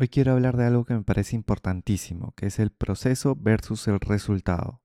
[0.00, 3.98] Hoy quiero hablar de algo que me parece importantísimo, que es el proceso versus el
[3.98, 4.80] resultado.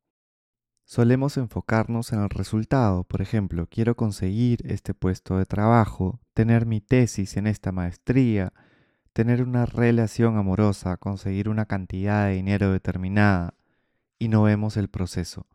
[0.85, 6.81] Solemos enfocarnos en el resultado, por ejemplo, quiero conseguir este puesto de trabajo, tener mi
[6.81, 8.53] tesis en esta maestría,
[9.13, 13.53] tener una relación amorosa, conseguir una cantidad de dinero determinada,
[14.17, 15.45] y no vemos el proceso.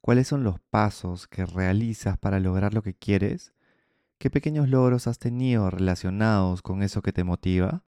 [0.00, 3.52] ¿Cuáles son los pasos que realizas para lograr lo que quieres?
[4.16, 7.85] ¿Qué pequeños logros has tenido relacionados con eso que te motiva?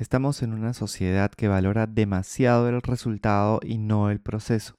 [0.00, 4.74] Estamos en una sociedad que valora demasiado el resultado y no el proceso.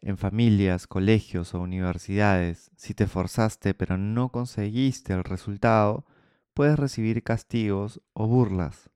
[0.00, 6.06] En familias, colegios o universidades, si te forzaste pero no conseguiste el resultado,
[6.54, 8.88] puedes recibir castigos o burlas.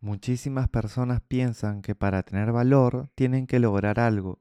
[0.00, 4.40] Muchísimas personas piensan que para tener valor tienen que lograr algo.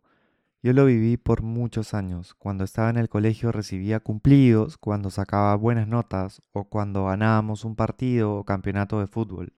[0.63, 2.33] Yo lo viví por muchos años.
[2.33, 7.75] Cuando estaba en el colegio recibía cumplidos, cuando sacaba buenas notas o cuando ganábamos un
[7.75, 9.51] partido o campeonato de fútbol.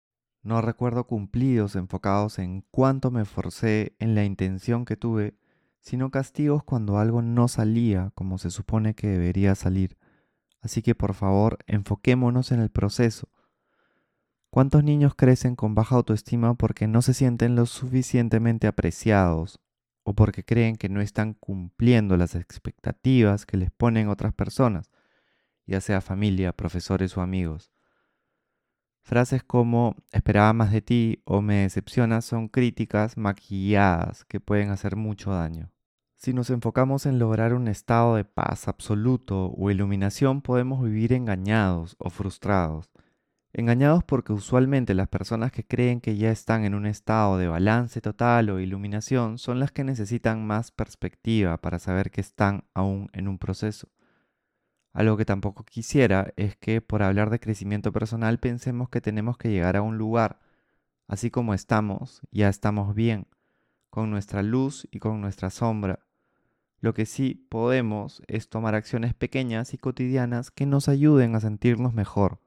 [0.46, 5.34] No recuerdo cumplidos enfocados en cuánto me esforcé en la intención que tuve,
[5.80, 9.98] sino castigos cuando algo no salía como se supone que debería salir.
[10.60, 13.28] Así que por favor, enfoquémonos en el proceso.
[14.48, 19.58] ¿Cuántos niños crecen con baja autoestima porque no se sienten lo suficientemente apreciados
[20.04, 24.92] o porque creen que no están cumpliendo las expectativas que les ponen otras personas,
[25.66, 27.72] ya sea familia, profesores o amigos?
[29.06, 34.96] Frases como esperaba más de ti o me decepciona son críticas maquilladas que pueden hacer
[34.96, 35.70] mucho daño.
[36.16, 41.94] Si nos enfocamos en lograr un estado de paz absoluto o iluminación, podemos vivir engañados
[42.00, 42.90] o frustrados.
[43.52, 48.00] Engañados porque usualmente las personas que creen que ya están en un estado de balance
[48.00, 53.28] total o iluminación son las que necesitan más perspectiva para saber que están aún en
[53.28, 53.86] un proceso.
[54.96, 59.50] Algo que tampoco quisiera es que por hablar de crecimiento personal pensemos que tenemos que
[59.50, 60.38] llegar a un lugar.
[61.06, 63.26] Así como estamos, ya estamos bien,
[63.90, 66.06] con nuestra luz y con nuestra sombra.
[66.80, 71.92] Lo que sí podemos es tomar acciones pequeñas y cotidianas que nos ayuden a sentirnos
[71.92, 72.40] mejor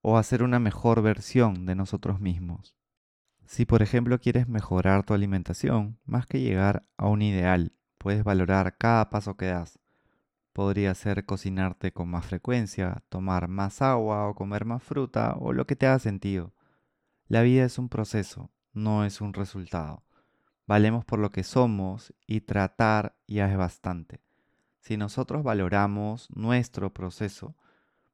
[0.00, 2.74] o a ser una mejor versión de nosotros mismos.
[3.46, 8.76] Si por ejemplo quieres mejorar tu alimentación, más que llegar a un ideal, puedes valorar
[8.76, 9.78] cada paso que das
[10.52, 15.66] Podría ser cocinarte con más frecuencia, tomar más agua o comer más fruta o lo
[15.66, 16.52] que te haga sentido.
[17.26, 20.02] La vida es un proceso, no es un resultado.
[20.66, 24.20] Valemos por lo que somos y tratar ya es bastante.
[24.80, 27.56] Si nosotros valoramos nuestro proceso,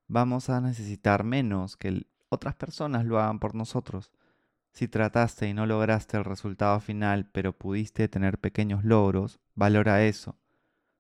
[0.07, 4.13] vamos a necesitar menos que otras personas lo hagan por nosotros.
[4.73, 10.37] Si trataste y no lograste el resultado final, pero pudiste tener pequeños logros, valora eso,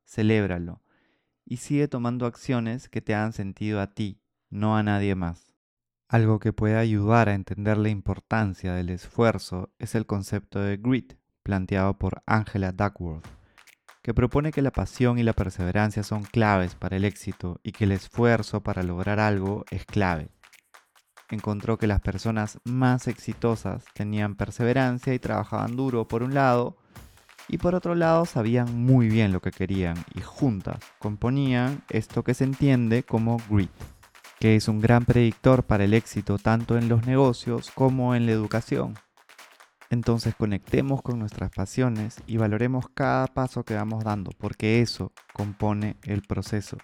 [0.05, 0.81] celébralo
[1.49, 4.21] y sigue tomando acciones que te hagan sentido a ti,
[4.51, 5.55] no a nadie más.
[6.09, 11.15] Algo que puede ayudar a entender la importancia del esfuerzo es el concepto de grit,
[11.43, 13.27] planteado por Angela Duckworth,
[14.03, 17.85] que propone que la pasión y la perseverancia son claves para el éxito y que
[17.85, 20.31] el esfuerzo para lograr algo es clave.
[21.31, 26.79] Encontró que las personas más exitosas tenían perseverancia y trabajaban duro por un lado,
[27.49, 32.35] y por otro lado sabían muy bien lo que querían y juntas componían esto que
[32.35, 33.71] se entiende como grit,
[34.39, 38.33] que es un gran predictor para el éxito tanto en los negocios como en la
[38.33, 38.95] educación.
[39.91, 45.97] Entonces conectemos con nuestras pasiones y valoremos cada paso que vamos dando, porque eso compone
[46.03, 46.77] el proceso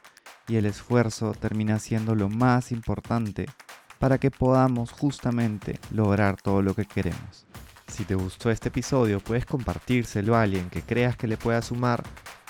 [0.49, 3.47] y el esfuerzo termina siendo lo más importante
[3.99, 7.47] para que podamos justamente lograr todo lo que queremos.
[7.95, 12.03] Si te gustó este episodio, puedes compartírselo a alguien que creas que le pueda sumar.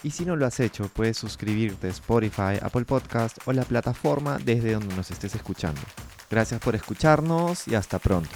[0.03, 4.38] Y si no lo has hecho, puedes suscribirte a Spotify, Apple Podcast o la plataforma
[4.43, 5.82] desde donde nos estés escuchando.
[6.31, 8.31] Gracias por escucharnos y hasta pronto.